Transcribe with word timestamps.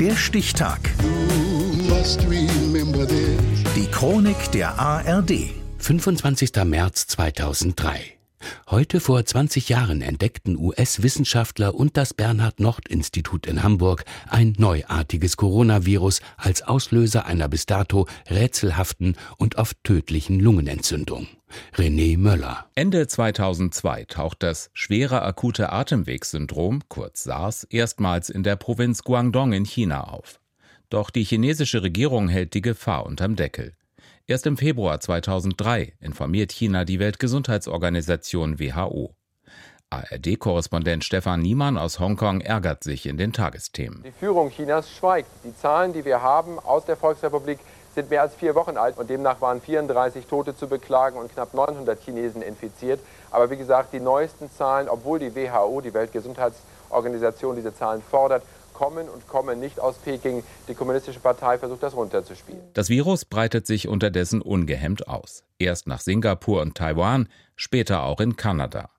Der 0.00 0.14
Stichtag. 0.14 0.78
Die 3.74 3.86
Chronik 3.90 4.52
der 4.52 4.78
ARD. 4.78 5.32
25. 5.78 6.52
März 6.64 7.08
2003. 7.08 8.16
Heute 8.70 9.00
vor 9.00 9.24
20 9.24 9.68
Jahren 9.68 10.00
entdeckten 10.00 10.56
US-Wissenschaftler 10.56 11.74
und 11.74 11.96
das 11.96 12.14
Bernhard-Nocht-Institut 12.14 13.48
in 13.48 13.64
Hamburg 13.64 14.04
ein 14.28 14.54
neuartiges 14.56 15.36
Coronavirus 15.36 16.20
als 16.36 16.62
Auslöser 16.62 17.26
einer 17.26 17.48
bis 17.48 17.66
dato 17.66 18.06
rätselhaften 18.30 19.16
und 19.36 19.56
oft 19.56 19.82
tödlichen 19.82 20.38
Lungenentzündung. 20.38 21.26
René 21.74 22.18
Möller. 22.18 22.66
Ende 22.74 23.06
2002 23.06 24.04
taucht 24.04 24.42
das 24.42 24.70
schwere 24.74 25.22
akute 25.22 25.72
Atemwegssyndrom, 25.72 26.82
kurz 26.88 27.24
SARS, 27.24 27.64
erstmals 27.64 28.30
in 28.30 28.42
der 28.42 28.56
Provinz 28.56 29.02
Guangdong 29.02 29.52
in 29.52 29.64
China 29.64 30.04
auf. 30.04 30.40
Doch 30.90 31.10
die 31.10 31.24
chinesische 31.24 31.82
Regierung 31.82 32.28
hält 32.28 32.54
die 32.54 32.62
Gefahr 32.62 33.06
unterm 33.06 33.36
Deckel. 33.36 33.74
Erst 34.26 34.46
im 34.46 34.56
Februar 34.56 35.00
2003 35.00 35.94
informiert 36.00 36.52
China 36.52 36.84
die 36.84 36.98
Weltgesundheitsorganisation 36.98 38.58
WHO. 38.58 39.14
ARD-Korrespondent 39.90 41.02
Stefan 41.02 41.40
Niemann 41.40 41.78
aus 41.78 41.98
Hongkong 41.98 42.42
ärgert 42.42 42.84
sich 42.84 43.06
in 43.06 43.16
den 43.16 43.32
Tagesthemen. 43.32 44.02
Die 44.02 44.12
Führung 44.12 44.50
Chinas 44.50 44.90
schweigt. 44.90 45.30
Die 45.44 45.56
Zahlen, 45.56 45.94
die 45.94 46.04
wir 46.04 46.20
haben 46.20 46.58
aus 46.58 46.84
der 46.84 46.96
Volksrepublik, 46.96 47.58
sind 47.98 48.10
mehr 48.10 48.22
als 48.22 48.34
vier 48.34 48.54
Wochen 48.54 48.76
alt 48.76 48.96
und 48.96 49.10
demnach 49.10 49.40
waren 49.40 49.60
34 49.60 50.26
Tote 50.26 50.56
zu 50.56 50.68
beklagen 50.68 51.18
und 51.18 51.32
knapp 51.32 51.52
900 51.52 52.00
Chinesen 52.00 52.42
infiziert. 52.42 53.00
Aber 53.32 53.50
wie 53.50 53.56
gesagt, 53.56 53.92
die 53.92 53.98
neuesten 53.98 54.48
Zahlen, 54.52 54.88
obwohl 54.88 55.18
die 55.18 55.34
WHO, 55.34 55.80
die 55.80 55.92
Weltgesundheitsorganisation, 55.92 57.56
diese 57.56 57.74
Zahlen 57.74 58.00
fordert, 58.08 58.44
kommen 58.72 59.08
und 59.08 59.26
kommen 59.26 59.58
nicht 59.58 59.80
aus 59.80 59.96
Peking. 59.96 60.44
Die 60.68 60.74
Kommunistische 60.74 61.18
Partei 61.18 61.58
versucht 61.58 61.82
das 61.82 61.96
runterzuspielen. 61.96 62.60
Das 62.74 62.88
Virus 62.88 63.24
breitet 63.24 63.66
sich 63.66 63.88
unterdessen 63.88 64.42
ungehemmt 64.42 65.08
aus. 65.08 65.42
Erst 65.58 65.88
nach 65.88 66.00
Singapur 66.00 66.62
und 66.62 66.76
Taiwan, 66.76 67.28
später 67.56 68.04
auch 68.04 68.20
in 68.20 68.36
Kanada. 68.36 68.90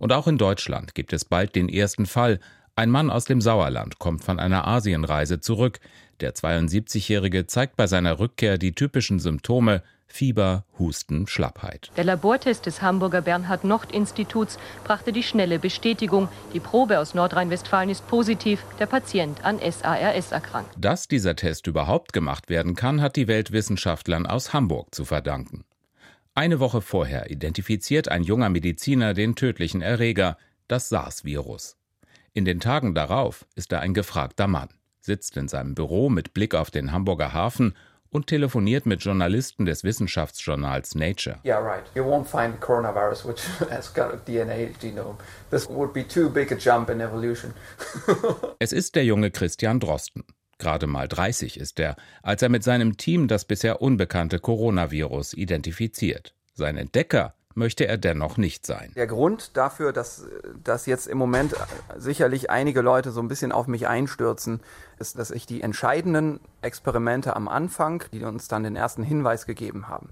Und 0.00 0.12
auch 0.12 0.26
in 0.26 0.38
Deutschland 0.38 0.96
gibt 0.96 1.12
es 1.12 1.24
bald 1.24 1.54
den 1.54 1.68
ersten 1.68 2.06
Fall. 2.06 2.40
Ein 2.76 2.90
Mann 2.90 3.10
aus 3.10 3.24
dem 3.24 3.40
Sauerland 3.40 3.98
kommt 3.98 4.24
von 4.24 4.38
einer 4.38 4.66
Asienreise 4.66 5.40
zurück. 5.40 5.80
Der 6.20 6.34
72-Jährige 6.34 7.46
zeigt 7.46 7.76
bei 7.76 7.86
seiner 7.86 8.18
Rückkehr 8.18 8.58
die 8.58 8.72
typischen 8.72 9.18
Symptome 9.18 9.82
Fieber, 10.12 10.64
Husten, 10.78 11.26
Schlappheit. 11.28 11.90
Der 11.96 12.04
Labortest 12.04 12.66
des 12.66 12.82
Hamburger 12.82 13.22
Bernhard-Nocht-Instituts 13.22 14.58
brachte 14.84 15.12
die 15.12 15.22
schnelle 15.22 15.58
Bestätigung. 15.58 16.28
Die 16.52 16.60
Probe 16.60 16.98
aus 16.98 17.14
Nordrhein-Westfalen 17.14 17.90
ist 17.90 18.06
positiv, 18.08 18.64
der 18.78 18.86
Patient 18.86 19.44
an 19.44 19.58
SARS 19.58 20.32
erkrankt. 20.32 20.74
Dass 20.76 21.06
dieser 21.06 21.36
Test 21.36 21.68
überhaupt 21.68 22.12
gemacht 22.12 22.48
werden 22.50 22.74
kann, 22.74 23.00
hat 23.00 23.16
die 23.16 23.28
Weltwissenschaftlern 23.28 24.26
aus 24.26 24.52
Hamburg 24.52 24.94
zu 24.94 25.04
verdanken. 25.04 25.64
Eine 26.34 26.60
Woche 26.60 26.80
vorher 26.80 27.30
identifiziert 27.30 28.08
ein 28.08 28.24
junger 28.24 28.48
Mediziner 28.48 29.14
den 29.14 29.36
tödlichen 29.36 29.80
Erreger, 29.80 30.36
das 30.68 30.88
SARS-Virus. 30.88 31.76
In 32.32 32.44
den 32.44 32.60
Tagen 32.60 32.94
darauf 32.94 33.44
ist 33.56 33.72
er 33.72 33.80
ein 33.80 33.92
gefragter 33.92 34.46
Mann, 34.46 34.68
sitzt 35.00 35.36
in 35.36 35.48
seinem 35.48 35.74
Büro 35.74 36.08
mit 36.08 36.32
Blick 36.32 36.54
auf 36.54 36.70
den 36.70 36.92
Hamburger 36.92 37.32
Hafen 37.32 37.74
und 38.08 38.28
telefoniert 38.28 38.86
mit 38.86 39.02
Journalisten 39.02 39.64
des 39.66 39.82
Wissenschaftsjournals 39.82 40.94
Nature. 40.94 41.40
Yeah, 41.44 41.58
right. 41.58 41.82
You 41.96 42.04
won't 42.04 42.26
find 42.26 42.60
coronavirus 42.60 43.26
which 43.26 43.40
has 43.70 43.92
got 43.92 44.14
a 44.14 44.16
DNA 44.16 44.74
genome. 44.80 45.16
This 45.50 45.68
would 45.68 45.92
be 45.92 46.06
too 46.06 46.28
big 46.28 46.52
a 46.52 46.56
jump 46.56 46.88
in 46.88 47.00
evolution. 47.00 47.52
es 48.60 48.72
ist 48.72 48.94
der 48.94 49.04
junge 49.04 49.32
Christian 49.32 49.80
Drosten. 49.80 50.24
Gerade 50.58 50.86
mal 50.86 51.08
30 51.08 51.58
ist 51.58 51.80
er, 51.80 51.96
als 52.22 52.42
er 52.42 52.48
mit 52.48 52.62
seinem 52.62 52.96
Team 52.96 53.26
das 53.26 53.44
bisher 53.44 53.82
unbekannte 53.82 54.38
Coronavirus 54.38 55.32
identifiziert. 55.34 56.34
Sein 56.54 56.76
Entdecker 56.76 57.34
möchte 57.60 57.86
er 57.86 57.98
dennoch 57.98 58.38
nicht 58.38 58.66
sein. 58.66 58.90
Der 58.96 59.06
Grund 59.06 59.56
dafür, 59.56 59.92
dass, 59.92 60.26
dass 60.64 60.86
jetzt 60.86 61.06
im 61.06 61.18
Moment 61.18 61.54
sicherlich 61.96 62.50
einige 62.50 62.80
Leute 62.80 63.12
so 63.12 63.20
ein 63.20 63.28
bisschen 63.28 63.52
auf 63.52 63.68
mich 63.68 63.86
einstürzen, 63.86 64.60
ist, 64.98 65.16
dass 65.18 65.30
ich 65.30 65.46
die 65.46 65.60
entscheidenden 65.60 66.40
Experimente 66.62 67.36
am 67.36 67.46
Anfang, 67.46 68.02
die 68.12 68.24
uns 68.24 68.48
dann 68.48 68.64
den 68.64 68.74
ersten 68.74 69.04
Hinweis 69.04 69.46
gegeben 69.46 69.88
haben, 69.88 70.08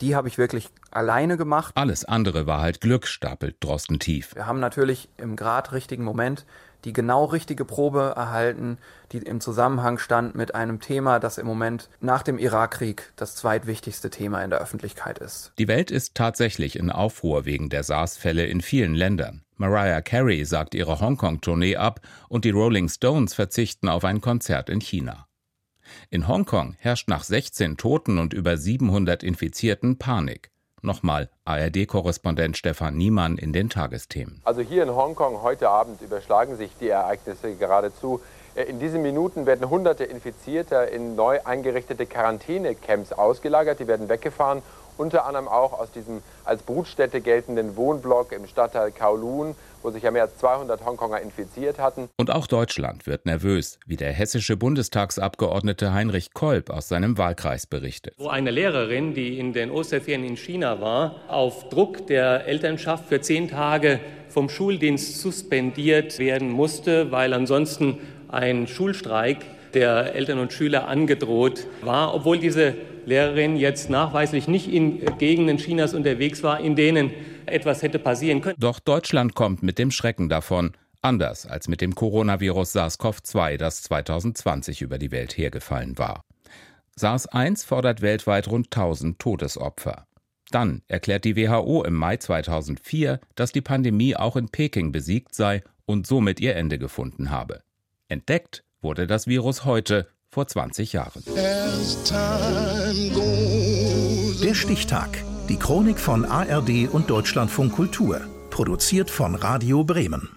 die 0.00 0.14
habe 0.14 0.28
ich 0.28 0.38
wirklich 0.38 0.68
alleine 0.90 1.36
gemacht. 1.36 1.72
Alles 1.76 2.04
andere 2.04 2.46
war 2.46 2.60
halt 2.60 2.80
Glück, 2.80 3.06
stapelt 3.06 3.56
Drosten 3.60 3.98
tief. 3.98 4.34
Wir 4.34 4.46
haben 4.46 4.60
natürlich 4.60 5.08
im 5.16 5.36
grad 5.36 5.72
richtigen 5.72 6.04
Moment 6.04 6.46
die 6.84 6.92
genau 6.92 7.24
richtige 7.24 7.64
Probe 7.64 8.12
erhalten, 8.16 8.78
die 9.12 9.18
im 9.18 9.40
Zusammenhang 9.40 9.98
stand 9.98 10.34
mit 10.36 10.54
einem 10.54 10.80
Thema, 10.80 11.18
das 11.18 11.36
im 11.36 11.46
Moment 11.46 11.88
nach 12.00 12.22
dem 12.22 12.38
Irakkrieg 12.38 13.12
das 13.16 13.34
zweitwichtigste 13.34 14.08
Thema 14.08 14.42
in 14.42 14.50
der 14.50 14.60
Öffentlichkeit 14.60 15.18
ist. 15.18 15.52
Die 15.58 15.68
Welt 15.68 15.90
ist 15.90 16.14
tatsächlich 16.14 16.78
in 16.78 16.90
Aufruhr 16.90 17.44
wegen 17.44 17.68
der 17.70 17.82
SARS-Fälle 17.82 18.46
in 18.46 18.60
vielen 18.60 18.94
Ländern. 18.94 19.42
Mariah 19.56 20.02
Carey 20.02 20.44
sagt 20.44 20.74
ihre 20.74 21.00
Hongkong-Tournee 21.00 21.76
ab 21.76 22.00
und 22.28 22.44
die 22.44 22.50
Rolling 22.50 22.88
Stones 22.88 23.34
verzichten 23.34 23.88
auf 23.88 24.04
ein 24.04 24.20
Konzert 24.20 24.70
in 24.70 24.80
China. 24.80 25.26
In 26.10 26.28
Hongkong 26.28 26.74
herrscht 26.78 27.08
nach 27.08 27.24
16 27.24 27.76
Toten 27.76 28.18
und 28.18 28.32
über 28.32 28.56
700 28.56 29.22
Infizierten 29.22 29.98
Panik. 29.98 30.50
Nochmal 30.82 31.30
ARD-Korrespondent 31.44 32.56
Stefan 32.56 32.96
Niemann 32.96 33.38
in 33.38 33.52
den 33.52 33.70
Tagesthemen. 33.70 34.40
Also 34.44 34.60
hier 34.60 34.82
in 34.82 34.90
Hongkong 34.90 35.42
heute 35.42 35.68
Abend 35.68 36.00
überschlagen 36.00 36.56
sich 36.56 36.70
die 36.80 36.88
Ereignisse 36.88 37.54
geradezu. 37.56 38.20
Äh, 38.54 38.64
in 38.64 38.78
diesen 38.78 39.02
Minuten 39.02 39.46
werden 39.46 39.68
hunderte 39.68 40.04
Infizierter 40.04 40.88
in 40.90 41.16
neu 41.16 41.40
eingerichtete 41.44 42.06
Quarantänecamps 42.06 43.12
ausgelagert. 43.12 43.80
Die 43.80 43.86
werden 43.86 44.08
weggefahren 44.08 44.62
unter 44.98 45.26
anderem 45.26 45.48
auch 45.48 45.78
aus 45.78 45.90
diesem 45.90 46.22
als 46.44 46.62
Brutstätte 46.62 47.20
geltenden 47.20 47.76
Wohnblock 47.76 48.32
im 48.32 48.46
Stadtteil 48.46 48.92
Kowloon, 48.92 49.54
wo 49.82 49.90
sich 49.90 50.02
ja 50.02 50.10
mehr 50.10 50.22
als 50.22 50.36
200 50.38 50.84
Hongkonger 50.84 51.20
infiziert 51.20 51.78
hatten. 51.78 52.08
Und 52.16 52.30
auch 52.30 52.46
Deutschland 52.46 53.06
wird 53.06 53.26
nervös, 53.26 53.78
wie 53.86 53.96
der 53.96 54.12
hessische 54.12 54.56
Bundestagsabgeordnete 54.56 55.92
Heinrich 55.92 56.34
Kolb 56.34 56.70
aus 56.70 56.88
seinem 56.88 57.18
Wahlkreis 57.18 57.66
berichtet. 57.66 58.14
Wo 58.18 58.28
eine 58.28 58.50
Lehrerin, 58.50 59.14
die 59.14 59.38
in 59.38 59.52
den 59.52 59.70
Osterferien 59.70 60.24
in 60.24 60.36
China 60.36 60.80
war, 60.80 61.16
auf 61.28 61.68
Druck 61.68 62.06
der 62.06 62.46
Elternschaft 62.46 63.06
für 63.06 63.20
zehn 63.20 63.48
Tage 63.48 64.00
vom 64.28 64.48
Schuldienst 64.48 65.20
suspendiert 65.20 66.18
werden 66.18 66.50
musste, 66.50 67.10
weil 67.10 67.32
ansonsten 67.32 68.00
ein 68.28 68.66
Schulstreik 68.66 69.38
der 69.72 70.14
Eltern 70.14 70.38
und 70.38 70.52
Schüler 70.52 70.88
angedroht 70.88 71.66
war, 71.82 72.14
obwohl 72.14 72.38
diese 72.38 72.74
Lehrerin 73.06 73.56
jetzt 73.56 73.88
nachweislich 73.88 74.48
nicht 74.48 74.68
in 74.68 75.04
Gegenden 75.18 75.56
Chinas 75.56 75.94
unterwegs 75.94 76.42
war, 76.42 76.60
in 76.60 76.76
denen 76.76 77.12
etwas 77.46 77.82
hätte 77.82 77.98
passieren 77.98 78.40
können. 78.40 78.56
Doch 78.58 78.80
Deutschland 78.80 79.34
kommt 79.34 79.62
mit 79.62 79.78
dem 79.78 79.90
Schrecken 79.90 80.28
davon. 80.28 80.72
Anders 81.02 81.46
als 81.46 81.68
mit 81.68 81.80
dem 81.80 81.94
Coronavirus 81.94 82.74
SARS-CoV-2, 82.74 83.56
das 83.58 83.82
2020 83.84 84.82
über 84.82 84.98
die 84.98 85.12
Welt 85.12 85.36
hergefallen 85.36 85.98
war. 85.98 86.22
SARS-1 86.98 87.64
fordert 87.64 88.02
weltweit 88.02 88.48
rund 88.48 88.66
1000 88.66 89.18
Todesopfer. 89.18 90.06
Dann 90.50 90.82
erklärt 90.88 91.24
die 91.24 91.36
WHO 91.36 91.84
im 91.84 91.94
Mai 91.94 92.16
2004, 92.16 93.20
dass 93.34 93.52
die 93.52 93.60
Pandemie 93.60 94.16
auch 94.16 94.36
in 94.36 94.48
Peking 94.48 94.92
besiegt 94.92 95.34
sei 95.34 95.62
und 95.84 96.06
somit 96.06 96.40
ihr 96.40 96.56
Ende 96.56 96.78
gefunden 96.78 97.30
habe. 97.30 97.62
Entdeckt 98.08 98.64
wurde 98.80 99.06
das 99.06 99.26
Virus 99.26 99.64
heute 99.64 100.08
vor 100.36 100.46
20 100.46 100.92
Jahren. 100.92 101.22
Der 104.42 104.54
Stichtag. 104.54 105.24
Die 105.48 105.56
Chronik 105.56 105.98
von 105.98 106.26
ARD 106.26 106.90
und 106.92 107.08
Deutschlandfunk 107.08 107.72
Kultur. 107.72 108.20
Produziert 108.50 109.10
von 109.10 109.34
Radio 109.34 109.82
Bremen. 109.82 110.35